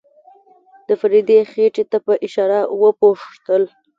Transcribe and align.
د 0.87 0.89
فريدې 1.01 1.37
خېټې 1.51 1.83
ته 1.91 1.97
په 2.05 2.13
اشاره 2.25 2.59
وپوښتل. 2.81 3.63